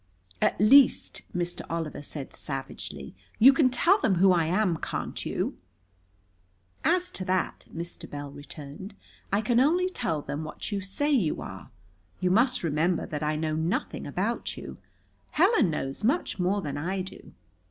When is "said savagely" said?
2.01-3.13